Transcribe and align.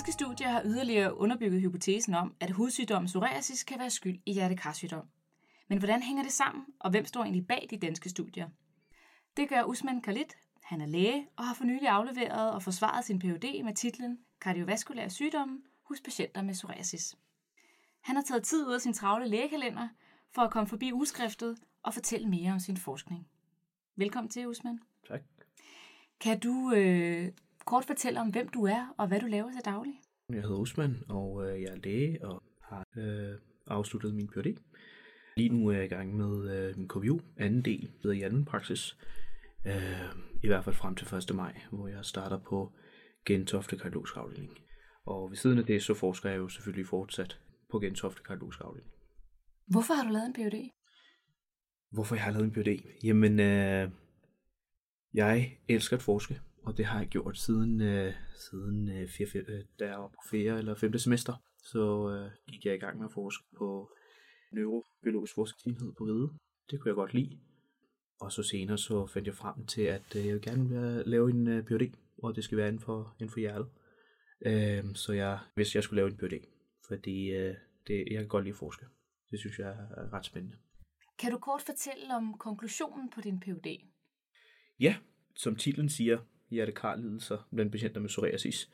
Danske 0.00 0.12
studier 0.12 0.48
har 0.48 0.62
yderligere 0.64 1.16
underbygget 1.16 1.60
hypotesen 1.60 2.14
om, 2.14 2.34
at 2.40 2.50
hudsygdommen 2.50 3.06
psoriasis 3.06 3.64
kan 3.64 3.78
være 3.78 3.90
skyld 3.90 4.20
i 4.26 4.32
hjertekarsygdom. 4.32 5.06
Men 5.68 5.78
hvordan 5.78 6.02
hænger 6.02 6.22
det 6.22 6.32
sammen, 6.32 6.64
og 6.78 6.90
hvem 6.90 7.04
står 7.04 7.22
egentlig 7.22 7.46
bag 7.46 7.66
de 7.70 7.78
danske 7.78 8.08
studier? 8.08 8.48
Det 9.36 9.48
gør 9.48 9.62
Usman 9.62 10.02
Khalid. 10.02 10.24
Han 10.62 10.80
er 10.80 10.86
læge 10.86 11.28
og 11.36 11.44
har 11.44 11.54
for 11.54 11.64
nylig 11.64 11.88
afleveret 11.88 12.52
og 12.52 12.62
forsvaret 12.62 13.04
sin 13.04 13.18
Ph.D. 13.18 13.64
med 13.64 13.74
titlen 13.74 14.18
Kardiovaskulære 14.40 15.10
sygdomme 15.10 15.58
hos 15.88 16.00
patienter 16.00 16.42
med 16.42 16.54
psoriasis. 16.54 17.16
Han 18.00 18.16
har 18.16 18.22
taget 18.22 18.42
tid 18.42 18.66
ud 18.66 18.74
af 18.74 18.80
sin 18.80 18.92
travle 18.92 19.28
lægekalender 19.28 19.88
for 20.34 20.42
at 20.42 20.50
komme 20.50 20.66
forbi 20.66 20.92
udskriftet 20.92 21.58
og 21.82 21.94
fortælle 21.94 22.28
mere 22.28 22.52
om 22.52 22.60
sin 22.60 22.76
forskning. 22.76 23.28
Velkommen 23.96 24.30
til, 24.30 24.48
Usman. 24.48 24.78
Tak. 25.08 25.20
Kan 26.20 26.40
du 26.40 26.72
øh, 26.72 27.32
kort 27.64 27.84
fortælle 27.84 28.20
om, 28.20 28.30
hvem 28.30 28.48
du 28.48 28.64
er 28.64 28.94
og 28.98 29.08
hvad 29.08 29.20
du 29.20 29.26
laver 29.26 29.52
til 29.52 29.64
daglig? 29.64 30.00
Jeg 30.28 30.42
hedder 30.42 30.56
Usman, 30.56 30.96
og 31.08 31.44
øh, 31.44 31.62
jeg 31.62 31.68
er 31.68 31.76
læge 31.76 32.24
og 32.24 32.42
har 32.62 32.84
øh, 32.96 33.38
afsluttet 33.66 34.14
min 34.14 34.28
Ph.D. 34.28 34.56
Lige 35.36 35.48
nu 35.48 35.68
er 35.68 35.72
jeg 35.72 35.84
i 35.84 35.88
gang 35.88 36.16
med 36.16 36.56
øh, 36.56 36.76
min 36.78 36.88
KVU, 36.88 37.20
anden 37.36 37.64
del, 37.64 37.90
ved 38.02 38.12
i 38.12 38.22
anden 38.22 38.44
praksis. 38.44 38.96
Øh, 39.66 39.74
I 40.42 40.46
hvert 40.46 40.64
fald 40.64 40.76
frem 40.76 40.94
til 40.94 41.16
1. 41.16 41.34
maj, 41.34 41.60
hvor 41.72 41.88
jeg 41.88 42.04
starter 42.04 42.38
på 42.38 42.72
Gentofte 43.24 43.76
Kardiologisk 43.76 44.16
Afdeling. 44.16 44.58
Og 45.06 45.30
ved 45.30 45.36
siden 45.36 45.58
af 45.58 45.64
det, 45.64 45.82
så 45.82 45.94
forsker 45.94 46.30
jeg 46.30 46.38
jo 46.38 46.48
selvfølgelig 46.48 46.86
fortsat 46.86 47.40
på 47.70 47.78
Gentofte 47.78 48.22
Kardiologisk 48.22 48.60
Afdeling. 48.60 48.90
Hvorfor 49.66 49.94
har 49.94 50.04
du 50.04 50.10
lavet 50.10 50.26
en 50.26 50.32
Ph.D.? 50.32 50.70
Hvorfor 51.90 52.14
jeg 52.14 52.24
har 52.24 52.32
lavet 52.32 52.44
en 52.44 52.52
Ph.D.? 52.52 52.82
Jamen, 53.04 53.40
øh, 53.40 53.90
jeg 55.14 55.58
elsker 55.68 55.96
at 55.96 56.02
forske, 56.02 56.40
og 56.62 56.76
det 56.76 56.84
har 56.84 56.98
jeg 56.98 57.08
gjort 57.08 57.38
siden, 57.38 57.80
øh, 57.80 58.14
siden 58.34 58.88
øh, 58.88 59.08
fire, 59.08 59.26
fire, 59.26 59.42
øh, 59.48 59.64
da 59.78 59.86
jeg 59.86 59.98
var 59.98 60.08
på 60.08 60.20
fjerde 60.30 60.58
eller 60.58 60.74
femte 60.74 60.98
semester. 60.98 61.34
Så 61.64 62.10
øh, 62.10 62.30
gik 62.52 62.66
jeg 62.66 62.74
i 62.74 62.78
gang 62.78 62.98
med 62.98 63.06
at 63.06 63.12
forske 63.12 63.44
på 63.58 63.90
neurobiologisk 64.52 65.34
forskningsenhed 65.34 65.92
på 65.92 66.04
Ride. 66.04 66.30
Det 66.70 66.80
kunne 66.80 66.88
jeg 66.88 66.94
godt 66.94 67.14
lide. 67.14 67.38
Og 68.20 68.32
så 68.32 68.42
senere 68.42 68.78
så 68.78 69.06
fandt 69.06 69.26
jeg 69.26 69.34
frem 69.34 69.66
til, 69.66 69.82
at 69.82 70.16
øh, 70.16 70.26
jeg 70.26 70.34
vil 70.34 70.42
gerne 70.42 71.02
lave 71.02 71.30
en 71.30 71.46
øh, 71.46 71.64
Ph.D., 71.64 71.92
og 72.22 72.36
det 72.36 72.44
skal 72.44 72.58
være 72.58 72.68
inden 72.68 72.82
for, 72.82 73.16
inden 73.20 73.32
for 73.32 73.40
hjertet. 73.40 73.68
Øh, 74.46 74.94
så 74.94 75.12
jeg 75.12 75.38
hvis 75.54 75.74
jeg 75.74 75.82
skulle 75.82 75.96
lave 75.96 76.10
en 76.10 76.16
Ph.D., 76.16 76.46
fordi 76.88 77.30
øh, 77.30 77.54
det, 77.86 78.04
jeg 78.10 78.18
kan 78.18 78.28
godt 78.28 78.44
lide 78.44 78.54
at 78.54 78.58
forske. 78.58 78.86
Det 79.30 79.38
synes 79.38 79.58
jeg 79.58 79.68
er 79.68 80.12
ret 80.12 80.24
spændende. 80.24 80.56
Kan 81.18 81.32
du 81.32 81.38
kort 81.38 81.62
fortælle 81.62 82.16
om 82.16 82.38
konklusionen 82.38 83.10
på 83.10 83.20
din 83.20 83.40
Ph.D.? 83.40 83.66
Ja, 84.80 84.96
som 85.36 85.56
titlen 85.56 85.88
siger, 85.88 86.18
hjertekarlidelser 86.50 87.48
blandt 87.54 87.72
patienter 87.72 88.00
med 88.00 88.08
psoriasis. 88.08 88.70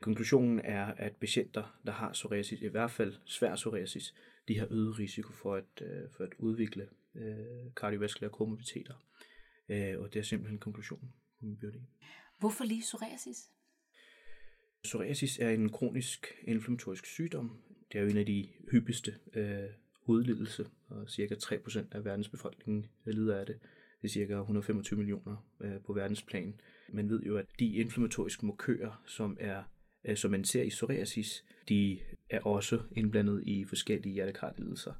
Konklusionen 0.00 0.60
er, 0.64 0.86
at 0.86 1.16
patienter, 1.16 1.78
der 1.86 1.92
har 1.92 2.12
psoriasis, 2.12 2.60
i 2.60 2.66
hvert 2.66 2.90
fald 2.90 3.14
svær 3.24 3.54
psoriasis, 3.54 4.14
de 4.48 4.58
har 4.58 4.66
øget 4.70 4.98
risiko 4.98 5.32
for 5.32 5.54
at, 5.54 5.82
øh, 5.82 6.10
for 6.16 6.24
at 6.24 6.32
udvikle 6.38 6.88
øh, 7.14 7.74
kardiovaskulære 7.76 8.32
komorbiditeter. 8.32 8.94
Øh, 9.68 10.00
og 10.00 10.12
det 10.12 10.18
er 10.18 10.22
simpelthen 10.22 10.58
konklusionen 10.58 11.12
på 11.38 11.44
min 11.44 11.56
biologi. 11.56 11.80
Hvorfor 12.38 12.64
lige 12.64 12.82
psoriasis? 12.82 13.50
Psoriasis 14.82 15.38
er 15.38 15.50
en 15.50 15.68
kronisk 15.68 16.26
inflammatorisk 16.42 17.06
sygdom. 17.06 17.62
Det 17.92 17.98
er 17.98 18.02
jo 18.02 18.08
en 18.08 18.16
af 18.16 18.26
de 18.26 18.48
hyppigste 18.70 19.14
øh, 19.34 19.70
hudlidelse, 20.06 20.66
og 20.88 21.10
cirka 21.10 21.34
3% 21.34 21.78
af 21.92 22.04
verdens 22.04 22.28
befolkning 22.28 22.90
lider 23.04 23.36
af 23.36 23.46
det. 23.46 23.58
Det 24.02 24.08
er 24.08 24.12
cirka 24.12 24.34
125 24.34 24.98
millioner 24.98 25.48
øh, 25.60 25.80
på 25.86 25.92
verdensplan. 25.92 26.60
Man 26.92 27.10
ved 27.10 27.22
jo, 27.22 27.36
at 27.36 27.46
de 27.58 27.74
inflammatoriske 27.74 28.46
markører, 28.46 29.02
som 29.06 29.36
er 29.40 29.62
øh, 30.04 30.16
som 30.16 30.30
man 30.30 30.44
ser 30.44 30.62
i 30.62 30.68
psoriasis, 30.68 31.44
de 31.68 32.00
er 32.30 32.40
også 32.40 32.80
indblandet 32.96 33.42
i 33.46 33.64
forskellige 33.64 34.12
hjertekarlidelser. 34.12 34.92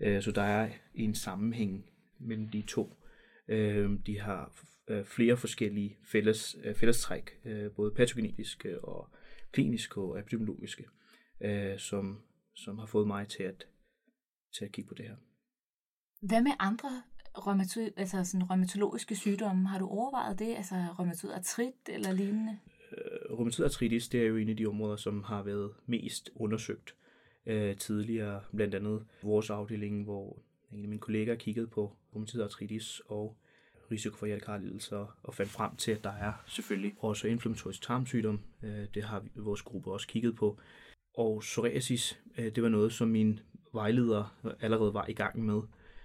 Øh, 0.00 0.22
så 0.22 0.32
der 0.32 0.42
er 0.42 0.70
en 0.94 1.14
sammenhæng 1.14 1.90
mellem 2.18 2.48
de 2.48 2.62
to. 2.62 2.96
Øh, 3.48 3.90
de 4.06 4.20
har 4.20 4.66
flere 5.04 5.36
forskellige 5.36 5.98
fælles, 6.04 6.56
fællestræk, 6.76 7.30
både 7.76 7.90
patogenetiske 7.90 8.84
og 8.84 9.08
kliniske 9.52 10.00
og 10.00 10.18
epidemiologiske, 10.18 10.84
som, 11.78 12.22
som 12.54 12.78
har 12.78 12.86
fået 12.86 13.06
mig 13.06 13.28
til 13.28 13.42
at, 13.42 13.66
til 14.58 14.64
at 14.64 14.72
kigge 14.72 14.88
på 14.88 14.94
det 14.94 15.04
her. 15.04 15.16
Hvad 16.20 16.42
med 16.42 16.50
andre 16.58 17.02
rheumato- 17.38 17.92
altså 17.96 18.24
sådan 18.24 18.50
rheumatologiske 18.50 19.16
sygdomme? 19.16 19.68
Har 19.68 19.78
du 19.78 19.88
overvejet 19.88 20.38
det? 20.38 20.54
Altså 20.56 20.74
rheumatoid 20.74 21.32
artrit 21.32 21.88
eller 21.88 22.12
lignende? 22.12 22.58
Øh, 22.92 23.34
rheumatoid 23.34 23.64
artritis, 23.64 24.08
det 24.08 24.22
er 24.22 24.26
jo 24.26 24.36
en 24.36 24.48
af 24.48 24.56
de 24.56 24.66
områder, 24.66 24.96
som 24.96 25.22
har 25.22 25.42
været 25.42 25.70
mest 25.86 26.30
undersøgt 26.34 26.94
øh, 27.46 27.76
tidligere. 27.76 28.40
Blandt 28.56 28.74
andet 28.74 29.04
vores 29.22 29.50
afdeling, 29.50 30.04
hvor 30.04 30.38
en 30.72 30.82
af 30.82 30.88
mine 30.88 31.00
kollegaer 31.00 31.36
kiggede 31.36 31.66
på 31.66 31.92
rheumatoid 32.12 32.42
artritis 32.44 33.02
og 33.06 33.36
risiko 33.90 34.16
for 34.16 34.26
hjertekarlidelser 34.26 35.18
og 35.22 35.34
fandt 35.34 35.52
frem 35.52 35.76
til, 35.76 35.92
at 35.92 36.04
der 36.04 36.12
er 36.12 36.32
selvfølgelig 36.46 36.94
også 36.98 37.28
inflammatorisk 37.28 37.82
tarmsygdom. 37.82 38.40
Øh, 38.62 38.86
det 38.94 39.04
har 39.04 39.24
vores 39.34 39.62
gruppe 39.62 39.92
også 39.92 40.06
kigget 40.08 40.36
på. 40.36 40.58
Og 41.14 41.40
psoriasis, 41.40 42.20
øh, 42.38 42.54
det 42.54 42.62
var 42.62 42.68
noget, 42.68 42.92
som 42.92 43.08
min 43.08 43.40
vejleder 43.72 44.54
allerede 44.60 44.94
var 44.94 45.06
i 45.08 45.12
gang 45.12 45.44
med 45.44 45.62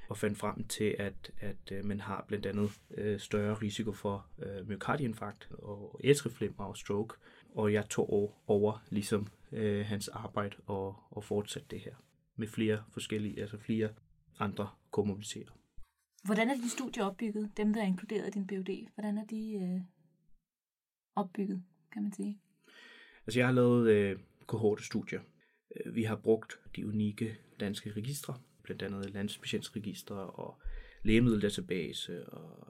og 0.09 0.17
fandt 0.17 0.37
frem 0.37 0.67
til, 0.67 0.95
at, 0.99 1.31
at 1.39 1.71
øh, 1.71 1.85
man 1.85 1.99
har 1.99 2.25
blandt 2.27 2.45
andet 2.45 2.71
øh, 2.97 3.19
større 3.19 3.53
risiko 3.53 3.91
for 3.91 4.27
øh, 4.39 4.67
myokardinfarkt 4.67 5.49
og 5.51 5.99
atrieflimmer 6.03 6.65
og 6.65 6.77
stroke. 6.77 7.15
Og 7.55 7.73
jeg 7.73 7.89
tog 7.89 8.33
over, 8.47 8.85
ligesom 8.89 9.27
øh, 9.51 9.85
hans 9.85 10.07
arbejde 10.07 10.55
og, 10.65 10.95
og 11.09 11.23
fortsatte 11.23 11.67
det 11.71 11.79
her 11.79 11.95
med 12.35 12.47
flere 12.47 12.83
forskellige, 12.91 13.41
altså 13.41 13.57
flere 13.57 13.89
andre 14.39 14.69
komorbiditeter. 14.91 15.51
Hvordan 16.23 16.49
er 16.49 16.53
dine 16.55 16.69
studier 16.69 17.05
opbygget, 17.05 17.51
dem 17.57 17.73
der 17.73 17.81
er 17.81 17.85
inkluderet 17.85 18.27
i 18.27 18.31
din 18.31 18.47
BUD? 18.47 18.89
Hvordan 18.93 19.17
er 19.17 19.25
de 19.25 19.53
øh, 19.53 19.81
opbygget, 21.15 21.63
kan 21.91 22.03
man 22.03 22.13
sige? 22.13 22.39
Altså 23.27 23.39
jeg 23.39 23.47
har 23.47 23.53
lavet 23.53 23.89
øh, 23.89 24.19
kohortestudier. 24.45 25.21
Vi 25.93 26.03
har 26.03 26.15
brugt 26.15 26.59
de 26.75 26.87
unikke 26.87 27.37
danske 27.59 27.91
registre, 27.91 28.37
blandt 28.65 28.81
andet 28.81 29.13
Landspatientsregister 29.13 30.15
og 30.15 30.61
Lægemiddeldatabase 31.03 32.29
og 32.29 32.67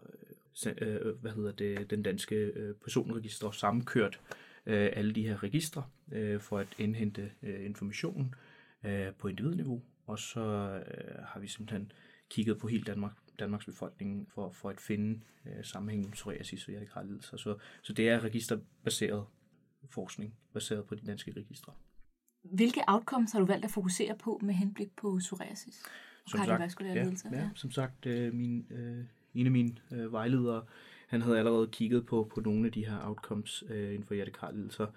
øh, 0.81 1.15
hvad 1.21 1.31
hedder 1.31 1.51
det, 1.51 1.89
den 1.89 2.03
danske 2.03 2.35
øh, 2.35 2.75
personregister 2.75 3.51
sammenkørt 3.51 4.19
øh, 4.65 4.89
alle 4.93 5.13
de 5.13 5.27
her 5.27 5.43
registre 5.43 5.83
øh, 6.11 6.39
for 6.39 6.59
at 6.59 6.67
indhente 6.77 7.31
øh, 7.43 7.65
information 7.65 8.35
øh, 8.83 9.13
på 9.13 9.27
individniveau. 9.27 9.81
Og 10.05 10.19
så 10.19 10.41
øh, 10.87 11.23
har 11.23 11.39
vi 11.39 11.47
simpelthen 11.47 11.91
kigget 12.29 12.57
på 12.57 12.67
hele 12.67 12.83
Danmark, 12.83 13.13
Danmarks 13.39 13.65
befolkning 13.65 14.29
for, 14.29 14.49
for 14.49 14.69
at 14.69 14.81
finde 14.81 15.19
øh, 15.45 15.63
sammenhængen 15.63 16.05
med 16.05 16.13
psoriasis 16.13 16.65
og 16.65 16.71
hjertekarlidelser. 16.71 17.37
Så, 17.37 17.57
så 17.81 17.93
det 17.93 18.09
er 18.09 18.19
registerbaseret 18.19 19.25
forskning, 19.89 20.35
baseret 20.53 20.85
på 20.85 20.95
de 20.95 21.05
danske 21.05 21.31
registre. 21.31 21.73
Hvilke 22.51 22.81
outcomes 22.87 23.31
har 23.31 23.39
du 23.39 23.45
valgt 23.45 23.65
at 23.65 23.71
fokusere 23.71 24.15
på 24.15 24.39
med 24.43 24.53
henblik 24.53 24.95
på 24.95 25.17
psoriasis 25.19 25.83
og 26.23 26.31
som 26.31 26.39
sagt, 26.45 26.81
ja, 26.81 27.03
lidelser? 27.03 27.29
Ja, 27.33 27.49
som 27.55 27.71
sagt, 27.71 28.05
øh, 28.05 28.33
min, 28.33 28.65
øh, 28.71 29.05
en 29.35 29.45
af 29.45 29.51
mine 29.51 29.75
øh, 29.91 30.11
vejledere, 30.11 30.63
han 31.07 31.21
havde 31.21 31.39
allerede 31.39 31.67
kigget 31.67 32.05
på, 32.05 32.31
på 32.33 32.41
nogle 32.41 32.65
af 32.65 32.71
de 32.71 32.85
her 32.85 33.07
outcomes 33.07 33.63
øh, 33.69 33.93
inden 33.93 34.03
for 34.03 34.13
hjertekarlidelser. 34.13 34.87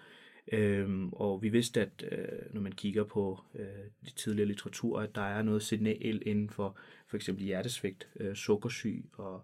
Øhm, 0.53 1.09
og 1.13 1.43
vi 1.43 1.49
vidste, 1.49 1.81
at 1.81 2.05
øh, 2.13 2.55
når 2.55 2.61
man 2.61 2.73
kigger 2.73 3.05
på 3.05 3.41
øh, 3.55 3.67
de 4.05 4.11
tidligere 4.11 4.49
litteratur, 4.49 5.01
at 5.01 5.15
der 5.15 5.23
er 5.23 5.43
noget 5.43 5.63
signal 5.63 6.23
inden 6.27 6.51
for 6.51 6.77
for 7.07 7.17
eksempel 7.17 7.45
hjertesvigt, 7.45 8.09
øh, 8.21 8.37
sukkersyg 8.37 9.05
og 9.13 9.35
øh, 9.35 9.41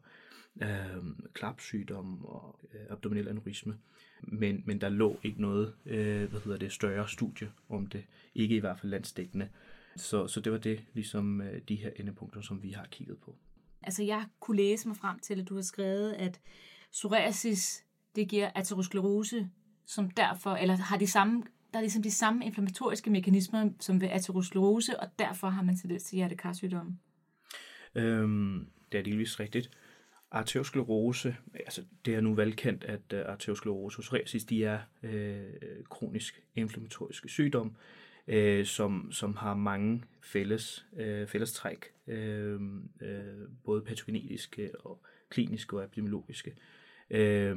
klapsygdom 1.32 2.24
og 2.24 2.60
øh, 2.74 2.80
abdominel 2.90 3.28
aneurisme. 3.28 3.78
Men, 4.22 4.62
men 4.66 4.80
der 4.80 4.88
lå 4.88 5.20
ikke 5.22 5.40
noget 5.40 5.74
øh, 5.86 6.30
hvad 6.30 6.40
hedder 6.40 6.58
det, 6.58 6.72
større 6.72 7.08
studie 7.08 7.50
om 7.68 7.86
det. 7.86 8.04
Ikke 8.34 8.56
i 8.56 8.58
hvert 8.58 8.80
fald 8.80 8.90
landsdækkende. 8.90 9.48
Så, 9.96 10.26
så 10.26 10.40
det 10.40 10.52
var 10.52 10.58
det, 10.58 10.84
ligesom 10.94 11.40
øh, 11.40 11.60
de 11.68 11.74
her 11.74 11.90
endepunkter, 11.96 12.40
som 12.40 12.62
vi 12.62 12.70
har 12.70 12.86
kigget 12.90 13.18
på. 13.18 13.36
Altså 13.82 14.02
jeg 14.02 14.26
kunne 14.40 14.56
læse 14.56 14.88
mig 14.88 14.96
frem 14.96 15.18
til, 15.18 15.40
at 15.40 15.48
du 15.48 15.54
har 15.54 15.62
skrevet, 15.62 16.12
at 16.12 16.40
psoriasis, 16.92 17.84
det 18.16 18.28
giver 18.28 18.50
aterosklerose, 18.54 19.50
som 19.86 20.10
derfor, 20.10 20.50
eller 20.50 20.76
har 20.76 20.98
de 20.98 21.06
samme, 21.06 21.42
der 21.72 21.78
er 21.78 21.82
ligesom 21.82 22.02
de 22.02 22.10
samme 22.10 22.44
inflammatoriske 22.44 23.10
mekanismer 23.10 23.70
som 23.80 24.00
ved 24.00 24.08
aterosklerose, 24.08 25.00
og 25.00 25.08
derfor 25.18 25.48
har 25.48 25.62
man 25.62 25.76
tendens 25.76 26.04
til 26.04 26.16
hjertekarsygdomme. 26.16 26.98
Øhm, 27.94 28.66
det 28.92 28.98
er 28.98 29.02
delvis 29.02 29.40
rigtigt. 29.40 29.70
Arteriosklerose, 30.34 31.36
altså 31.54 31.84
det 32.04 32.14
er 32.14 32.20
nu 32.20 32.34
velkendt, 32.34 32.84
at 32.84 33.12
øh, 33.12 33.22
arteriosklerose 33.26 33.96
hos 33.96 34.06
psoriasis, 34.06 34.44
de 34.44 34.64
er 34.64 34.78
øh, 35.02 35.44
kronisk 35.90 36.42
inflammatoriske 36.54 37.28
sygdom, 37.28 37.76
øh, 38.28 38.66
som, 38.66 39.12
som 39.12 39.36
har 39.36 39.54
mange 39.54 40.02
fælles, 40.22 40.86
øh, 40.96 41.26
fællestræk, 41.26 41.84
øh, 42.06 42.60
øh, 43.00 43.48
både 43.64 43.82
patogenetiske 43.82 44.70
og 44.86 45.02
kliniske 45.30 45.76
og 45.76 45.84
epidemiologiske. 45.84 46.54
Øh, 47.10 47.56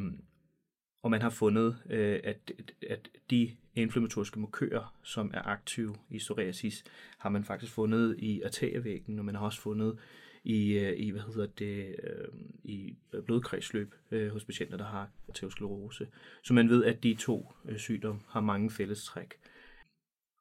Og 1.03 1.12
man 1.12 1.21
har 1.21 1.29
fundet, 1.29 1.77
øh, 1.89 2.19
at, 2.24 2.51
at 2.89 3.09
de 3.29 3.56
inflammatoriske 3.75 4.39
markører, 4.39 4.95
som 5.03 5.31
er 5.33 5.41
aktive 5.47 5.95
i 6.09 6.18
psoriasis, 6.18 6.83
har 7.18 7.29
man 7.29 7.44
faktisk 7.44 7.74
fundet 7.74 8.15
i 8.19 8.41
arterievæggen, 8.41 9.19
og 9.19 9.25
man 9.25 9.35
har 9.35 9.45
også 9.45 9.62
fundet 9.62 10.00
i, 10.47 10.77
øh, 10.77 10.94
i 10.97 11.09
hvad 11.09 11.21
hedder 11.21 11.45
det, 11.45 11.95
øh, 12.03 12.27
i 12.63 12.95
blodkredsløb 13.25 13.95
øh, 14.11 14.31
hos 14.31 14.44
patienter, 14.44 14.77
der 14.77 14.85
har 14.85 15.09
aterosklerose. 15.29 16.07
Så 16.44 16.53
man 16.53 16.69
ved, 16.69 16.85
at 16.85 17.03
de 17.03 17.13
to 17.13 17.53
sygdomme 17.77 18.21
har 18.27 18.41
mange 18.41 18.71
fællestræk. 18.71 19.33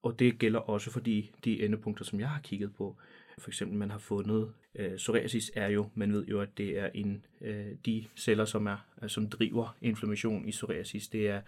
Og 0.03 0.19
det 0.19 0.38
gælder 0.38 0.61
også 0.61 0.91
for 0.91 1.00
de, 1.00 1.26
de 1.44 1.64
endepunkter, 1.64 2.05
som 2.05 2.20
jeg 2.20 2.29
har 2.29 2.41
kigget 2.41 2.75
på. 2.75 2.97
For 3.38 3.50
eksempel, 3.50 3.79
man 3.79 3.91
har 3.91 3.99
fundet, 3.99 4.53
øh, 4.75 4.97
psoriasis 4.97 5.53
er 5.55 5.69
jo, 5.69 5.88
man 5.94 6.12
ved 6.12 6.26
jo, 6.26 6.41
at 6.41 6.59
det 6.59 6.79
er 6.79 6.91
en, 6.94 7.25
øh, 7.41 7.67
de 7.87 8.05
celler, 8.17 8.44
som, 8.44 8.67
er, 8.67 9.06
som 9.06 9.31
driver 9.31 9.76
inflammation 9.81 10.49
i 10.49 10.50
psoriasis, 10.50 11.09
det 11.09 11.29
er 11.29 11.41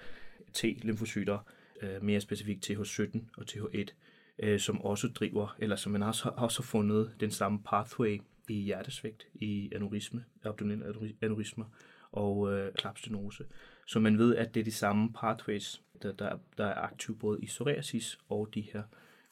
T-lymfocyter, 0.56 1.38
øh, 1.82 2.02
mere 2.02 2.20
specifikt 2.20 2.70
TH17 2.70 3.18
og 3.36 3.44
TH1, 3.50 3.94
øh, 4.38 4.60
som 4.60 4.82
også 4.82 5.08
driver, 5.08 5.56
eller 5.58 5.76
som 5.76 5.92
man 5.92 6.02
også, 6.02 6.30
også 6.36 6.62
har 6.62 6.66
fundet 6.66 7.14
den 7.20 7.30
samme 7.30 7.62
pathway 7.64 8.20
i 8.50 8.60
hjertesvigt, 8.62 9.26
i 9.34 9.70
aneurisme, 9.74 10.24
abdominal 10.44 11.14
aneurismer 11.22 11.64
og 12.12 12.52
øh, 12.52 12.72
klapstenose. 12.74 13.44
Så 13.86 14.00
man 14.00 14.18
ved, 14.18 14.36
at 14.36 14.54
det 14.54 14.60
er 14.60 14.64
de 14.64 14.72
samme 14.72 15.12
pathways, 15.12 15.82
der, 16.02 16.12
der, 16.12 16.38
der 16.58 16.64
er 16.64 16.74
aktive 16.74 17.16
både 17.16 17.40
i 17.42 17.46
psoriasis 17.46 18.18
og 18.28 18.54
de 18.54 18.60
her 18.60 18.82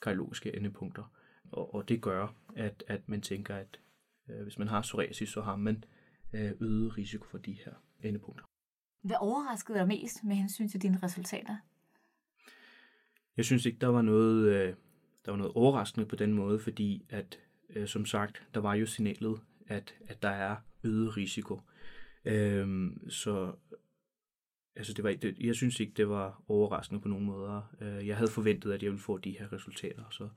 kardiologiske 0.02 0.56
endepunkter. 0.56 1.12
Og, 1.52 1.74
og 1.74 1.88
det 1.88 2.02
gør, 2.02 2.34
at, 2.56 2.84
at 2.86 3.08
man 3.08 3.20
tænker, 3.20 3.56
at 3.56 3.80
øh, 4.28 4.42
hvis 4.42 4.58
man 4.58 4.68
har 4.68 4.82
psoriasis, 4.82 5.28
så 5.28 5.40
har 5.40 5.56
man 5.56 5.84
øh, 6.32 6.52
øget 6.60 6.98
risiko 6.98 7.26
for 7.26 7.38
de 7.38 7.52
her 7.52 7.72
endepunkter. 8.02 8.44
Hvad 9.02 9.16
overraskede 9.20 9.78
dig 9.78 9.88
mest 9.88 10.24
med 10.24 10.36
hensyn 10.36 10.68
til 10.68 10.82
dine 10.82 10.98
resultater? 11.02 11.56
Jeg 13.36 13.44
synes 13.44 13.66
ikke, 13.66 13.78
der 13.78 13.86
var 13.86 14.02
noget, 14.02 14.48
øh, 14.48 14.74
der 15.24 15.30
var 15.30 15.38
noget 15.38 15.52
overraskende 15.52 16.06
på 16.06 16.16
den 16.16 16.32
måde, 16.32 16.58
fordi 16.58 17.06
at, 17.08 17.40
øh, 17.70 17.88
som 17.88 18.06
sagt, 18.06 18.42
der 18.54 18.60
var 18.60 18.74
jo 18.74 18.86
signalet, 18.86 19.40
at, 19.66 19.94
at 20.08 20.22
der 20.22 20.28
er 20.28 20.56
øget 20.84 21.16
risiko. 21.16 21.60
Øh, 22.24 22.90
så 23.08 23.52
altså 24.76 24.92
det 24.92 25.04
var, 25.04 25.12
det, 25.12 25.36
jeg 25.40 25.54
synes 25.54 25.80
ikke, 25.80 25.92
det 25.96 26.08
var 26.08 26.42
overraskende 26.48 27.00
på 27.00 27.08
nogen 27.08 27.24
måder. 27.24 27.74
Øh, 27.80 28.06
jeg 28.06 28.16
havde 28.16 28.30
forventet, 28.30 28.72
at 28.72 28.82
jeg 28.82 28.90
ville 28.90 29.02
få 29.02 29.18
de 29.18 29.38
her 29.38 29.52
resultater, 29.52 30.04
så 30.10 30.28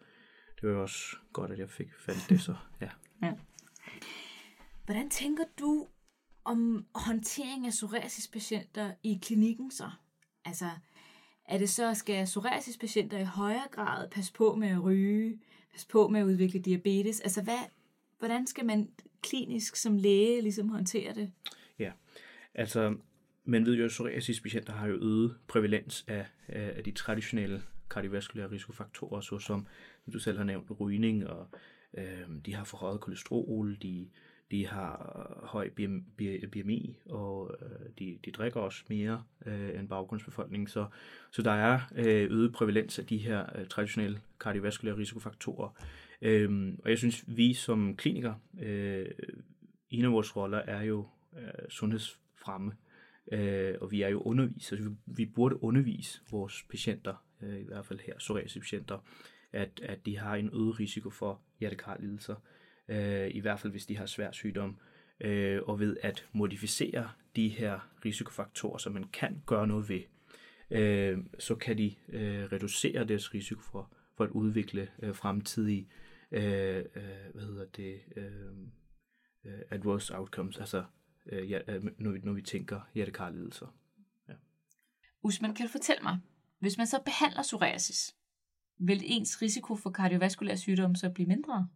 det 0.62 0.70
var 0.70 0.76
også 0.76 1.18
godt, 1.34 1.52
at 1.52 1.60
jeg 1.60 1.70
fik 1.70 1.88
fandt 2.00 2.30
det. 2.30 2.42
Så, 2.42 2.56
ja. 2.81 2.90
ja. 3.24 3.34
Hvordan 4.86 5.10
tænker 5.10 5.44
du 5.60 5.88
om 6.46 6.86
håndtering 6.96 7.66
af 7.66 7.72
psoriasispatienter 7.72 8.94
i 9.04 9.20
klinikken 9.22 9.72
så? 9.72 9.92
Altså, 10.46 10.70
er 11.46 11.58
det 11.58 11.70
så, 11.70 11.94
skal 11.94 12.26
psoriasispatienter 12.26 13.18
i 13.18 13.24
højere 13.24 13.68
grad 13.72 14.10
passe 14.10 14.34
på 14.34 14.56
med 14.56 14.68
at 14.68 14.84
ryge, 14.84 15.40
passe 15.71 15.88
på 15.88 16.07
med 16.07 16.19
at 16.19 16.25
udvikle 16.25 16.60
diabetes? 16.60 17.19
Altså, 17.19 17.42
hvad, 17.44 17.60
hvordan 18.19 18.48
skal 18.48 18.66
man 18.66 18.89
klinisk 19.21 19.75
som 19.75 19.98
læge 19.98 20.42
ligesom 20.42 20.69
håndtere 20.69 21.13
det? 21.13 21.31
Ja, 21.80 21.92
altså 22.54 22.95
man 23.45 23.66
ved 23.66 23.75
jo, 23.75 23.86
at 23.86 23.89
psoriasis-patienter 23.89 24.74
har 24.74 24.88
jo 24.88 24.95
øget 24.95 25.36
prævalens 25.48 26.06
af, 26.07 26.25
af 26.48 26.83
de 26.83 26.92
traditionelle 26.92 27.62
kardiovaskulære 27.89 28.51
risikofaktorer, 28.51 29.21
såsom, 29.21 29.68
som 30.04 30.13
du 30.13 30.19
selv 30.19 30.38
har 30.38 30.45
nævnt, 30.45 30.71
rygning, 30.80 31.27
og 31.27 31.48
øh, 31.98 32.27
de 32.45 32.56
har 32.56 32.63
forhøjet 32.63 33.00
kolesterol, 33.01 33.77
de, 33.81 34.10
de 34.51 34.68
har 34.68 35.25
øh, 35.42 35.48
høj 35.48 35.69
BMI, 36.51 36.98
og 37.10 37.57
øh, 37.62 37.90
de, 38.00 38.19
de 38.25 38.31
drikker 38.31 38.60
også 38.60 38.84
mere 38.90 39.24
øh, 39.46 39.80
end 39.80 39.90
baggrundsbefolkningen. 39.90 40.68
Så, 40.68 40.86
så 41.31 41.42
der 41.42 41.51
er 41.51 41.80
øh, 41.96 42.31
øget 42.31 42.54
prævalens 42.54 43.00
af 43.00 43.06
de 43.06 43.18
her 43.18 43.60
øh, 43.60 43.68
traditionelle 43.68 44.22
kardiovaskulære 44.40 44.98
risikofaktorer. 44.98 45.69
Øh, 46.22 46.74
og 46.84 46.90
jeg 46.90 46.98
synes, 46.98 47.24
vi 47.28 47.54
som 47.54 47.96
klinikere, 47.96 48.40
øh, 48.62 49.06
en 49.90 50.06
af 50.06 50.12
vores 50.12 50.36
roller 50.36 50.57
er 50.57 50.81
jo 50.81 51.07
øh, 51.38 51.69
sundhedsfremme. 51.69 52.72
Øh, 53.31 53.75
og 53.81 53.92
vi 53.92 54.02
er 54.02 54.10
jo 54.10 54.22
undervisere, 54.22 54.78
så 54.78 54.90
vi, 54.90 54.95
vi 55.06 55.25
burde 55.25 55.63
undervise 55.63 56.22
vores 56.31 56.66
patienter, 56.69 57.25
øh, 57.42 57.60
i 57.60 57.63
hvert 57.63 57.86
fald 57.86 58.00
her, 58.00 58.18
psoriasispatienter, 58.18 59.06
at, 59.52 59.81
at 59.84 60.06
de 60.06 60.18
har 60.18 60.36
en 60.36 60.50
øget 60.54 60.80
risiko 60.80 61.10
for 61.10 61.42
hjertekarlidelser, 61.60 62.36
øh, 62.89 63.31
i 63.36 63.39
hvert 63.39 63.59
fald 63.59 63.71
hvis 63.71 63.86
de 63.86 63.97
har 63.97 64.06
svær 64.06 64.31
sygdom, 64.31 64.77
øh, 65.19 65.62
og 65.63 65.80
ved 65.80 65.97
at 66.01 66.25
modificere 66.33 67.09
de 67.36 67.50
her 67.50 67.89
risikofaktorer, 68.06 68.77
som 68.77 68.94
man 68.94 69.03
kan 69.03 69.44
gøre 69.45 69.68
noget 69.68 69.89
ved, 69.89 70.01
øh, 70.71 71.18
så 71.39 71.56
kan 71.56 71.77
de 71.77 71.95
øh, 72.09 72.44
reducere 72.44 73.03
deres 73.03 73.33
risiko 73.33 73.62
for, 73.62 73.94
for 74.18 74.24
at 74.24 74.30
udvikle 74.30 74.89
øh, 75.01 75.15
fremtidige 75.15 75.88
øh, 76.31 76.77
øh, 76.77 76.83
hvad 77.33 77.44
hedder 77.44 77.65
det, 77.65 78.01
øh, 78.15 78.25
øh 79.45 79.62
adverse 79.71 80.18
outcomes, 80.18 80.57
altså 80.57 80.83
øh, 81.25 81.51
ja, 81.51 81.59
øh, 81.68 81.83
når, 81.97 82.12
vi, 82.12 82.19
når 82.24 82.33
vi 82.33 82.42
tænker 82.42 82.80
hjertekarlidelser. 82.94 83.75
Ja. 84.30 84.33
Usman, 85.24 85.53
kan 85.53 85.65
du 85.65 85.71
fortælle 85.71 86.03
mig, 86.03 86.19
hvis 86.59 86.77
man 86.77 86.88
så 86.88 87.01
behandler 87.06 87.42
psoriasis, 87.42 88.15
vil 88.80 89.01
ens 89.03 89.42
risiko 89.42 89.75
for 89.75 89.89
kardiovaskulær 89.89 90.56
sygdom 90.56 90.95
så 90.95 91.09
blive 91.09 91.27
mindre? 91.27 91.68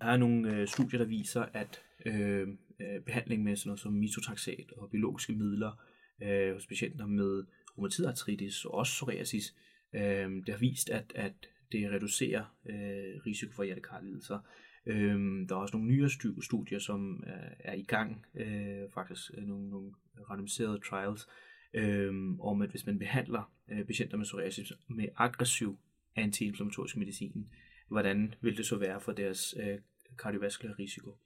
Der 0.00 0.06
er 0.06 0.16
nogle 0.16 0.56
øh, 0.56 0.68
studier, 0.68 0.98
der 0.98 1.06
viser, 1.06 1.42
at 1.42 1.82
øh, 2.06 2.48
øh, 2.80 3.00
behandling 3.06 3.42
med 3.42 3.56
sådan 3.56 3.68
noget 3.68 3.80
som 3.80 3.92
mitotaxat 3.92 4.72
og 4.76 4.90
biologiske 4.90 5.32
midler 5.32 5.80
øh, 6.22 6.52
hos 6.52 6.66
patienter 6.66 7.06
med 7.06 7.44
rheumatidartritis 7.72 8.64
og 8.64 8.74
også 8.74 8.92
psoriasis, 8.92 9.54
øh, 9.94 10.30
det 10.46 10.48
har 10.48 10.58
vist, 10.58 10.90
at, 10.90 11.12
at 11.14 11.32
det 11.72 11.90
reducerer 11.90 12.44
øh, 12.66 13.20
risiko 13.26 13.52
for 13.52 13.62
hjertekarlidelser. 13.62 14.38
Øh, 14.86 15.48
der 15.48 15.54
er 15.54 15.60
også 15.60 15.76
nogle 15.76 15.92
nyere 15.92 16.10
studier, 16.42 16.78
som 16.78 17.24
er, 17.26 17.48
er 17.58 17.74
i 17.74 17.82
gang, 17.82 18.26
øh, 18.34 18.90
faktisk 18.94 19.30
øh, 19.34 19.44
nogle, 19.44 19.70
nogle 19.70 19.92
randomiserede 20.30 20.78
trials, 20.88 21.28
øh, 21.74 22.14
om 22.40 22.62
at 22.62 22.70
hvis 22.70 22.86
man 22.86 22.98
behandler 22.98 23.52
øh, 23.68 23.84
patienter 23.84 24.16
med 24.16 24.24
psoriasis 24.24 24.72
med 24.88 25.08
aggressiv 25.16 25.78
antiinflammatorisk 26.16 26.96
medicin, 26.96 27.46
hvordan 27.88 28.34
vil 28.40 28.56
det 28.56 28.66
så 28.66 28.76
være 28.76 29.00
for 29.00 29.12
deres 29.12 29.54
øh, 29.60 29.78
kardiovaskulære 30.18 30.76
risiko? 30.78 31.16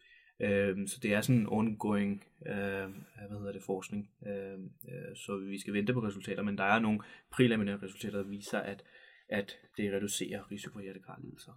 Øh, 0.40 0.88
så 0.88 0.98
det 1.02 1.14
er 1.14 1.20
sådan 1.20 1.40
en 1.40 1.46
ongoing 1.50 2.24
øh, 2.46 2.88
hvad 3.28 3.38
hedder 3.38 3.52
det, 3.52 3.62
forskning, 3.62 4.10
øh, 4.26 4.58
øh, 4.88 5.16
så 5.16 5.36
vi 5.50 5.60
skal 5.60 5.74
vente 5.74 5.92
på 5.92 6.00
resultater, 6.00 6.42
men 6.42 6.58
der 6.58 6.64
er 6.64 6.78
nogle 6.78 7.00
preliminære 7.30 7.78
resultater, 7.82 8.18
der 8.18 8.28
viser, 8.28 8.58
at, 8.58 8.84
at 9.28 9.58
det 9.76 9.92
reducerer 9.92 10.50
risiko 10.50 10.72
for 10.72 10.80
hjertekarlidelser. 10.80 11.52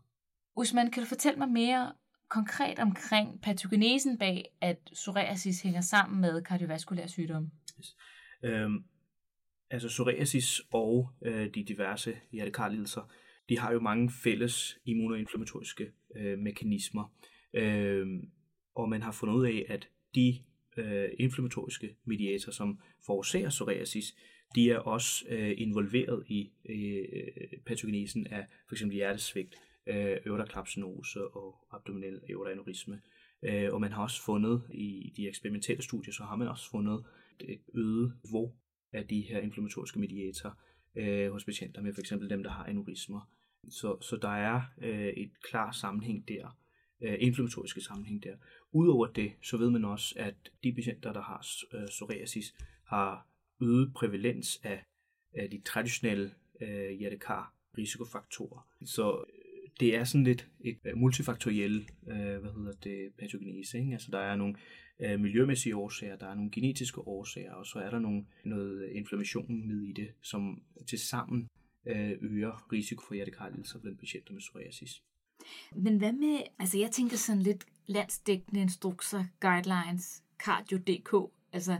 Usman, 0.55 0.91
kan 0.91 1.03
du 1.03 1.07
fortælle 1.07 1.39
mig 1.39 1.49
mere 1.49 1.93
konkret 2.29 2.79
omkring 2.79 3.41
patogenesen 3.41 4.17
bag, 4.17 4.45
at 4.61 4.77
psoriasis 4.93 5.61
hænger 5.61 5.81
sammen 5.81 6.21
med 6.21 6.41
kardiovaskulær 6.43 7.07
sygdom? 7.07 7.51
Yes. 7.79 7.95
Øhm, 8.43 8.83
altså 9.69 9.87
psoriasis 9.87 10.61
og 10.71 11.09
øh, 11.21 11.49
de 11.55 11.63
diverse 11.63 12.17
hjertekarlidelser, 12.31 13.11
de 13.51 13.57
har 13.57 13.71
jo 13.73 13.79
mange 13.79 14.11
fælles 14.23 14.79
immunoinflammatoriske 14.85 15.91
øh, 16.15 16.39
mekanismer. 16.39 17.13
Øh, 17.53 18.07
og 18.75 18.89
man 18.89 19.01
har 19.01 19.11
fundet 19.11 19.35
ud 19.35 19.45
af, 19.45 19.65
at 19.67 19.89
de 20.15 20.39
øh, 20.77 21.09
inflammatoriske 21.19 21.95
mediatorer, 22.05 22.53
som 22.53 22.79
forårsager 23.05 23.49
psoriasis, 23.49 24.15
de 24.55 24.71
er 24.71 24.77
også 24.77 25.25
øh, 25.29 25.53
involveret 25.57 26.23
i 26.27 26.51
øh, 26.69 27.59
patogenesen 27.65 28.27
af 28.27 28.45
f.eks. 28.69 28.81
hjertesvigt, 28.81 29.55
øh, 29.87 30.17
aortaklapsenose 30.25 31.27
og 31.27 31.67
abdominel 31.71 32.21
aortaaneurisme. 32.29 33.01
Øh, 33.43 33.73
og 33.73 33.81
man 33.81 33.91
har 33.91 34.03
også 34.03 34.25
fundet 34.25 34.61
i 34.73 35.13
de 35.17 35.27
eksperimentelle 35.27 35.83
studier, 35.83 36.13
så 36.13 36.23
har 36.23 36.35
man 36.35 36.47
også 36.47 36.69
fundet 36.69 37.05
et 37.39 37.61
øget 37.73 38.13
niveau 38.23 38.53
af 38.93 39.07
de 39.07 39.21
her 39.21 39.39
inflammatoriske 39.39 39.99
mediatorer 39.99 40.53
øh, 40.95 41.31
hos 41.31 41.45
patienter 41.45 41.81
med 41.81 41.93
f.eks. 41.93 42.09
dem, 42.09 42.43
der 42.43 42.49
har 42.49 42.63
aneurismer. 42.63 43.40
Så, 43.69 43.97
så 44.01 44.17
der 44.21 44.29
er 44.29 44.61
øh, 44.81 45.07
et 45.07 45.31
klar 45.43 45.71
sammenhæng 45.71 46.27
der, 46.27 46.57
øh, 47.01 47.17
inflammatoriske 47.19 47.81
sammenhæng 47.81 48.23
der. 48.23 48.35
Udover 48.71 49.07
det, 49.07 49.31
så 49.43 49.57
ved 49.57 49.69
man 49.69 49.85
også, 49.85 50.15
at 50.17 50.35
de 50.63 50.73
patienter, 50.73 51.13
der 51.13 51.21
har 51.21 51.47
øh, 51.73 51.87
psoriasis, 51.87 52.55
har 52.85 53.27
øget 53.61 53.93
prævalens 53.93 54.61
af, 54.63 54.83
af 55.35 55.49
de 55.49 55.61
traditionelle 55.61 56.31
øh, 56.61 56.91
hjertekar 56.99 57.55
risikofaktorer. 57.77 58.67
Så 58.85 59.11
øh, 59.11 59.51
det 59.79 59.95
er 59.95 60.03
sådan 60.03 60.23
lidt 60.23 60.49
et 60.59 60.77
uh, 60.85 60.99
multifaktoriel 60.99 61.89
øh, 62.07 62.15
hvad 62.15 62.51
hedder 62.51 62.73
det, 62.83 63.13
patogenese. 63.19 63.79
Ikke? 63.79 63.93
Altså 63.93 64.11
der 64.11 64.19
er 64.19 64.35
nogle 64.35 64.55
øh, 64.99 65.19
miljømæssige 65.19 65.75
årsager, 65.75 66.15
der 66.15 66.27
er 66.27 66.35
nogle 66.35 66.51
genetiske 66.51 67.01
årsager, 67.01 67.53
og 67.53 67.65
så 67.65 67.79
er 67.79 67.89
der 67.89 67.99
nogle, 67.99 68.25
noget 68.45 68.89
inflammation 68.91 69.67
med 69.67 69.81
i 69.81 69.93
det, 69.93 70.07
som 70.21 70.63
til 70.89 70.99
sammen 70.99 71.47
uh, 71.85 72.11
øger 72.21 72.71
risiko 72.71 73.05
for 73.07 73.13
hjertekarlidelser 73.13 73.79
blandt 73.79 73.99
patienter 73.99 74.33
med 74.33 74.41
psoriasis. 74.41 75.01
Men 75.75 75.97
hvad 75.97 76.13
med, 76.13 76.39
altså 76.59 76.77
jeg 76.77 76.91
tænker 76.91 77.17
sådan 77.17 77.41
lidt 77.41 77.65
landsdækkende 77.87 78.61
instrukser, 78.61 79.25
guidelines, 79.39 80.23
cardio.dk, 80.43 81.31
altså 81.53 81.79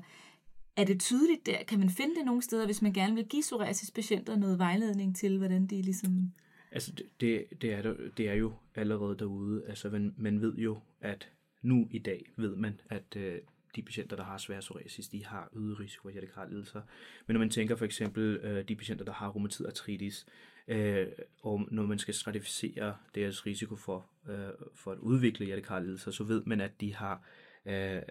Er 0.77 0.84
det 0.86 1.00
tydeligt 1.00 1.46
der? 1.46 1.63
Kan 1.63 1.79
man 1.79 1.89
finde 1.89 2.15
det 2.15 2.25
nogle 2.25 2.41
steder, 2.41 2.65
hvis 2.65 2.81
man 2.81 2.93
gerne 2.93 3.15
vil 3.15 3.25
give 3.25 3.41
psoriasis-patienter 3.41 4.36
noget 4.36 4.60
vejledning 4.60 5.15
til, 5.15 5.38
hvordan 5.38 5.67
de 5.67 5.81
ligesom... 5.81 6.31
Altså, 6.72 6.91
det, 6.91 7.05
det, 7.22 7.62
det, 7.62 7.74
er, 7.74 7.81
der, 7.81 7.96
det 8.17 8.29
er 8.29 8.34
jo 8.34 8.53
allerede 8.75 9.17
derude. 9.17 9.63
Altså, 9.67 9.89
man, 9.89 10.13
man 10.17 10.41
ved 10.41 10.55
jo, 10.55 10.79
at 11.01 11.29
nu 11.62 11.88
i 11.91 12.00
dag 12.00 12.25
ved 12.38 12.55
man, 12.55 12.79
at 12.89 13.15
øh, 13.15 13.39
de 13.75 13.81
patienter, 13.81 14.15
der 14.15 14.23
har 14.23 14.37
svær 14.37 14.59
psoriasis, 14.59 15.07
de 15.07 15.25
har 15.25 15.49
øget 15.53 15.79
risiko 15.79 16.01
for 16.01 16.09
hjertekarlidelser. 16.09 16.81
Men 17.27 17.33
når 17.33 17.39
man 17.39 17.49
tænker 17.49 17.75
for 17.75 17.85
eksempel 17.85 18.39
øh, 18.43 18.67
de 18.67 18.75
patienter, 18.75 19.05
der 19.05 19.13
har 19.13 19.29
rheumatoid 19.29 19.67
artritis, 19.67 20.25
øh, 20.67 21.07
og 21.43 21.67
når 21.71 21.83
man 21.83 21.99
skal 21.99 22.13
stratificere 22.13 22.95
deres 23.15 23.45
risiko 23.45 23.75
for, 23.75 24.05
øh, 24.29 24.49
for 24.75 24.91
at 24.91 24.97
udvikle 24.97 25.45
hjertekarlidelser, 25.45 26.11
så 26.11 26.23
ved 26.23 26.43
man, 26.45 26.61
at 26.61 26.81
de 26.81 26.95
har 26.95 27.23
øh, 27.65 28.01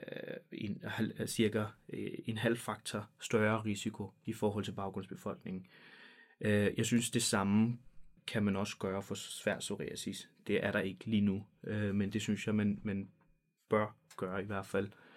en, 0.53 0.83
cirka 1.27 1.65
øh, 1.89 2.11
en 2.27 2.39
halv 2.39 2.57
faktor 2.57 3.09
større 3.21 3.65
risiko 3.65 4.11
i 4.27 4.33
forhold 4.33 4.65
til 4.65 4.73
baggrundsbefolkningen. 4.73 5.67
Øh, 6.41 6.71
jeg 6.77 6.87
synes, 6.87 7.11
det 7.11 7.23
samme 7.23 7.79
kan 8.27 8.43
man 8.43 8.57
også 8.57 8.77
gøre 8.79 9.03
for 9.03 9.15
svær 9.15 9.59
psoriasis. 9.59 10.29
Det 10.47 10.65
er 10.65 10.73
der 10.73 10.81
ikke 10.81 11.07
lige 11.07 11.21
nu, 11.21 11.47
øh, 11.65 11.95
men 11.95 12.13
det 12.13 12.23
synes 12.23 12.47
jeg, 12.47 12.55
man, 12.55 12.81
man 12.83 13.09
bør 13.69 13.97
gøre 14.17 14.43
i 14.43 14.47
hvert 14.47 14.67
fald 14.67 14.87
øh, 14.87 15.10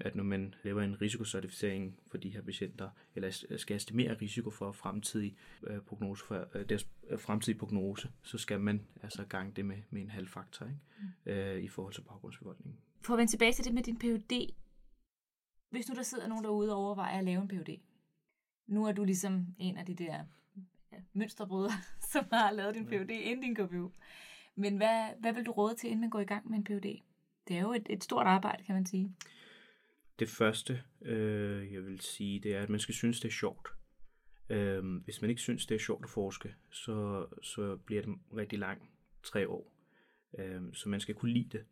at 0.00 0.14
når 0.14 0.24
man 0.24 0.54
laver 0.62 0.82
en 0.82 1.00
risikocertificering 1.00 1.98
for 2.06 2.18
de 2.18 2.28
her 2.28 2.42
patienter, 2.42 2.90
eller 3.14 3.46
skal 3.56 3.76
estimere 3.76 4.14
risiko 4.14 4.50
for 4.50 4.72
fremtidig 4.72 5.36
øh, 5.62 5.80
prognose, 5.80 6.24
for 6.24 6.46
øh, 6.54 6.68
deres 6.68 6.88
øh, 7.10 7.18
fremtidige 7.18 7.58
prognose, 7.58 8.10
så 8.22 8.38
skal 8.38 8.60
man 8.60 8.86
altså 9.02 9.24
gange 9.24 9.52
det 9.56 9.64
med, 9.64 9.76
med 9.90 10.02
en 10.02 10.10
halv 10.10 10.28
faktor 10.28 10.66
ikke? 10.66 10.78
Mm. 11.26 11.32
Øh, 11.32 11.62
i 11.62 11.68
forhold 11.68 11.94
til 11.94 12.00
baggrundsbefolkningen. 12.00 12.80
For 13.02 13.14
at 13.14 13.18
vende 13.18 13.32
tilbage 13.32 13.52
til 13.52 13.64
det 13.64 13.74
med 13.74 13.82
din 13.82 13.98
PhD, 13.98 14.54
hvis 15.70 15.88
nu 15.88 15.94
der 15.94 16.02
sidder 16.02 16.28
nogen 16.28 16.44
derude 16.44 16.72
og 16.72 16.78
overvejer 16.78 17.18
at 17.18 17.24
lave 17.24 17.42
en 17.42 17.48
PhD, 17.48 17.80
nu 18.66 18.84
er 18.86 18.92
du 18.92 19.04
ligesom 19.04 19.46
en 19.58 19.76
af 19.76 19.86
de 19.86 19.94
der 19.94 20.24
mønsterbrødre, 21.12 21.72
som 22.12 22.24
har 22.32 22.52
lavet 22.52 22.74
din 22.74 22.86
PhD 22.86 23.10
inden 23.10 23.40
din 23.40 23.54
KPU. 23.54 23.90
Men 24.56 24.76
hvad, 24.76 25.08
hvad 25.20 25.32
vil 25.32 25.46
du 25.46 25.52
råde 25.52 25.74
til, 25.74 25.90
inden 25.90 26.00
man 26.00 26.10
går 26.10 26.20
i 26.20 26.24
gang 26.24 26.50
med 26.50 26.58
en 26.58 26.64
PhD? 26.64 27.00
Det 27.48 27.56
er 27.56 27.60
jo 27.60 27.72
et, 27.72 27.86
et 27.90 28.04
stort 28.04 28.26
arbejde, 28.26 28.64
kan 28.64 28.74
man 28.74 28.86
sige. 28.86 29.14
Det 30.18 30.28
første, 30.28 30.82
øh, 31.02 31.72
jeg 31.72 31.86
vil 31.86 32.00
sige, 32.00 32.40
det 32.40 32.54
er, 32.54 32.62
at 32.62 32.68
man 32.68 32.80
skal 32.80 32.94
synes, 32.94 33.20
det 33.20 33.28
er 33.28 33.32
sjovt. 33.32 33.68
Øh, 34.50 34.96
hvis 35.04 35.20
man 35.20 35.30
ikke 35.30 35.42
synes, 35.42 35.66
det 35.66 35.74
er 35.74 35.78
sjovt 35.78 36.04
at 36.04 36.10
forske, 36.10 36.54
så, 36.70 37.26
så 37.42 37.76
bliver 37.76 38.02
det 38.02 38.14
rigtig 38.36 38.58
lang 38.58 38.90
tre 39.22 39.48
år. 39.48 39.72
Øh, 40.38 40.62
så 40.72 40.88
man 40.88 41.00
skal 41.00 41.14
kunne 41.14 41.32
lide 41.32 41.58
det, 41.58 41.64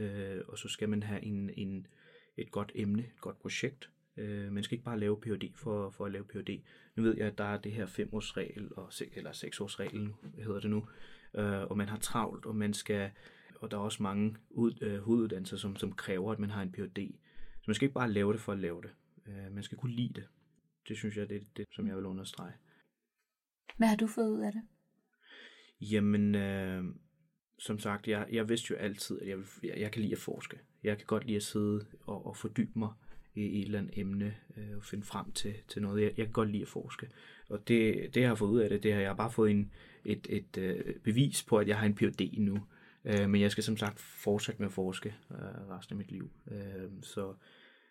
øh, 0.00 0.42
og 0.48 0.58
så 0.58 0.68
skal 0.68 0.88
man 0.88 1.02
have 1.02 1.24
en, 1.24 1.50
en, 1.56 1.86
et 2.36 2.50
godt 2.50 2.72
emne, 2.74 3.02
et 3.02 3.20
godt 3.20 3.38
projekt. 3.38 3.90
Øh, 4.16 4.52
man 4.52 4.62
skal 4.62 4.74
ikke 4.74 4.84
bare 4.84 5.00
lave 5.00 5.20
Ph.D. 5.20 5.52
For, 5.54 5.90
for 5.90 6.06
at 6.06 6.12
lave 6.12 6.24
Ph.D. 6.24 6.60
Nu 6.96 7.02
ved 7.02 7.16
jeg, 7.16 7.26
at 7.26 7.38
der 7.38 7.44
er 7.44 7.60
det 7.60 7.72
her 7.72 7.86
femårsregel, 7.86 8.68
og, 8.76 8.92
eller 9.14 9.32
seksårsregel 9.32 10.12
hedder 10.36 10.60
det 10.60 10.70
nu, 10.70 10.88
øh, 11.34 11.62
og 11.62 11.76
man 11.76 11.88
har 11.88 11.98
travlt, 11.98 12.46
og 12.46 12.56
man 12.56 12.74
skal 12.74 13.10
og 13.60 13.70
der 13.70 13.76
er 13.76 13.80
også 13.80 14.02
mange 14.02 14.36
ud, 14.50 14.72
øh, 14.80 14.98
hoveduddannelser, 14.98 15.56
som, 15.56 15.76
som 15.76 15.92
kræver, 15.92 16.32
at 16.32 16.38
man 16.38 16.50
har 16.50 16.62
en 16.62 16.72
Ph.D. 16.72 17.14
Man 17.68 17.74
skal 17.74 17.86
ikke 17.86 17.94
bare 17.94 18.12
lave 18.12 18.32
det 18.32 18.40
for 18.40 18.52
at 18.52 18.58
lave 18.58 18.82
det. 18.82 18.90
Øh, 19.26 19.52
man 19.54 19.62
skal 19.62 19.78
kunne 19.78 19.92
lide 19.92 20.12
det. 20.14 20.28
Det 20.88 20.96
synes 20.96 21.16
jeg, 21.16 21.28
det 21.28 21.36
er 21.36 21.44
det, 21.56 21.66
som 21.72 21.86
jeg 21.86 21.96
vil 21.96 22.06
understrege. 22.06 22.52
Hvad 23.76 23.88
har 23.88 23.96
du 23.96 24.06
fået 24.06 24.30
ud 24.30 24.40
af 24.40 24.52
det? 24.52 24.62
Jamen, 25.80 26.34
øh, 26.34 26.84
som 27.58 27.78
sagt, 27.78 28.08
jeg, 28.08 28.26
jeg 28.32 28.48
vidste 28.48 28.70
jo 28.70 28.76
altid, 28.76 29.20
at 29.20 29.28
jeg, 29.28 29.38
jeg, 29.62 29.74
jeg 29.76 29.92
kan 29.92 30.02
lide 30.02 30.12
at 30.12 30.18
forske. 30.18 30.58
Jeg 30.82 30.96
kan 30.96 31.06
godt 31.06 31.24
lide 31.24 31.36
at 31.36 31.42
sidde 31.42 31.86
og, 32.00 32.26
og 32.26 32.36
fordybe 32.36 32.78
mig 32.78 32.92
i, 33.34 33.60
et 33.60 33.64
eller 33.64 33.78
andet 33.78 33.98
emne 33.98 34.36
øh, 34.56 34.76
og 34.76 34.84
finde 34.84 35.04
frem 35.04 35.32
til, 35.32 35.54
til 35.68 35.82
noget. 35.82 36.02
Jeg, 36.02 36.12
jeg 36.16 36.26
kan 36.26 36.32
godt 36.32 36.50
lide 36.50 36.62
at 36.62 36.68
forske. 36.68 37.08
Og 37.48 37.68
det, 37.68 38.14
det 38.14 38.20
jeg 38.20 38.28
har 38.28 38.34
fået 38.34 38.50
ud 38.50 38.60
af 38.60 38.68
det, 38.68 38.82
det 38.82 38.92
har 38.92 39.00
jeg 39.00 39.16
bare 39.16 39.30
fået 39.30 39.50
en, 39.50 39.72
et, 40.04 40.26
et, 40.30 40.56
et 40.56 40.58
øh, 40.58 40.94
bevis 40.94 41.42
på, 41.42 41.58
at 41.58 41.68
jeg 41.68 41.78
har 41.78 41.86
en 41.86 41.94
Ph.D. 41.94 42.38
nu. 42.38 42.58
Øh, 43.04 43.30
men 43.30 43.40
jeg 43.40 43.50
skal 43.50 43.64
som 43.64 43.76
sagt 43.76 44.00
fortsætte 44.00 44.62
med 44.62 44.68
at 44.68 44.72
forske 44.72 45.14
øh, 45.30 45.70
resten 45.70 45.92
af 45.92 45.96
mit 45.96 46.10
liv. 46.10 46.30
Øh, 46.50 46.90
så 47.02 47.34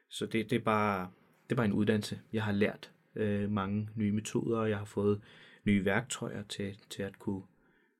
så 0.09 0.25
det, 0.25 0.49
det, 0.49 0.55
er 0.55 0.63
bare, 0.63 1.09
det 1.43 1.51
er 1.51 1.55
bare 1.55 1.65
en 1.65 1.73
uddannelse. 1.73 2.19
Jeg 2.33 2.43
har 2.43 2.51
lært 2.51 2.91
øh, 3.15 3.51
mange 3.51 3.89
nye 3.95 4.11
metoder, 4.11 4.59
og 4.59 4.69
jeg 4.69 4.77
har 4.77 4.85
fået 4.85 5.21
nye 5.65 5.85
værktøjer 5.85 6.43
til, 6.43 6.77
til 6.89 7.03
at 7.03 7.19
kunne, 7.19 7.41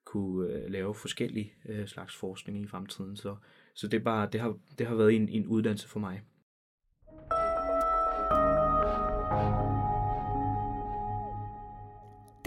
kunne 0.06 0.50
øh, 0.50 0.72
lave 0.72 0.96
forskellige 0.96 1.54
øh, 1.66 1.88
slags 1.88 2.16
forskning 2.16 2.64
i 2.64 2.68
fremtiden. 2.68 3.16
Så, 3.16 3.36
så 3.74 3.88
det, 3.88 4.00
er 4.00 4.04
bare, 4.04 4.30
det, 4.32 4.42
har, 4.42 4.58
det 4.78 4.88
har 4.88 4.96
været 4.96 5.16
en, 5.16 5.30
en 5.30 5.48
uddannelse 5.48 5.88
for 5.88 6.00
mig. 6.00 6.22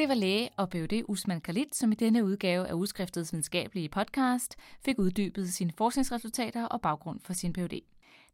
Det 0.00 0.08
var 0.08 0.14
læge 0.14 0.48
og 0.56 0.70
BUD 0.70 1.02
Usman 1.08 1.40
Khalid, 1.40 1.66
som 1.72 1.92
i 1.92 1.94
denne 1.94 2.24
udgave 2.24 2.68
af 2.68 2.72
Udskriftets 2.72 3.32
videnskabelige 3.32 3.88
podcast 3.88 4.56
fik 4.84 4.98
uddybet 4.98 5.52
sine 5.52 5.72
forskningsresultater 5.76 6.64
og 6.64 6.80
baggrund 6.80 7.20
for 7.20 7.32
sin 7.32 7.52
Ph.D. 7.52 7.80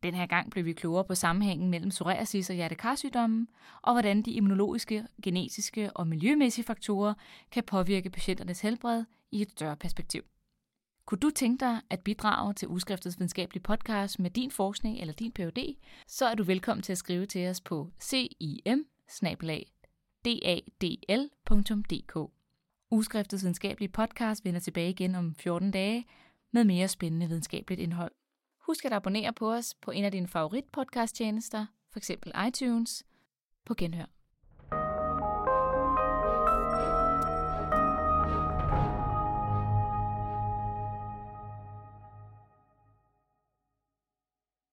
Den 0.02 0.14
her 0.14 0.26
gang 0.26 0.50
blev 0.50 0.64
vi 0.64 0.72
klogere 0.72 1.04
på 1.04 1.14
sammenhængen 1.14 1.70
mellem 1.70 1.90
psoriasis 1.90 2.50
og 2.50 2.56
hjertekarsygdommen, 2.56 3.48
og 3.82 3.92
hvordan 3.92 4.22
de 4.22 4.30
immunologiske, 4.30 5.06
genetiske 5.22 5.90
og 5.92 6.06
miljømæssige 6.06 6.64
faktorer 6.64 7.14
kan 7.50 7.64
påvirke 7.64 8.10
patienternes 8.10 8.60
helbred 8.60 9.04
i 9.30 9.42
et 9.42 9.50
større 9.50 9.76
perspektiv. 9.76 10.22
Kunne 11.06 11.18
du 11.18 11.30
tænke 11.30 11.60
dig 11.60 11.80
at 11.90 12.00
bidrage 12.00 12.54
til 12.54 12.68
Udskriftets 12.68 13.18
videnskabelige 13.18 13.62
podcast 13.62 14.18
med 14.18 14.30
din 14.30 14.50
forskning 14.50 15.00
eller 15.00 15.14
din 15.14 15.32
Ph.D., 15.32 15.76
så 16.06 16.26
er 16.26 16.34
du 16.34 16.42
velkommen 16.42 16.82
til 16.82 16.92
at 16.92 16.98
skrive 16.98 17.26
til 17.26 17.48
os 17.48 17.60
på 17.60 17.90
cim 18.00 18.86
dadl.dk. 20.26 22.18
Uskriftets 22.90 23.42
videnskabelige 23.42 23.88
podcast 23.88 24.44
vender 24.44 24.60
tilbage 24.60 24.90
igen 24.90 25.14
om 25.14 25.34
14 25.34 25.70
dage 25.70 26.06
med 26.52 26.64
mere 26.64 26.88
spændende 26.88 27.26
videnskabeligt 27.26 27.80
indhold. 27.80 28.12
Husk 28.60 28.84
at 28.84 28.92
abonnere 28.92 29.32
på 29.32 29.52
os 29.52 29.74
på 29.74 29.90
en 29.90 30.04
af 30.04 30.12
dine 30.12 30.28
favorit 30.28 30.64
podcast 30.72 31.16
tjenester, 31.16 31.66
f.eks. 31.94 32.10
iTunes. 32.48 33.04
På 33.64 33.74
genhør. 33.74 34.15